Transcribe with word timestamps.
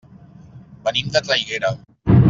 Venim 0.87 1.13
de 1.17 1.23
Traiguera. 1.29 1.75